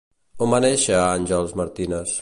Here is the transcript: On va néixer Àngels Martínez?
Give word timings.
On 0.45 0.49
va 0.55 0.61
néixer 0.65 0.97
Àngels 1.03 1.57
Martínez? 1.63 2.19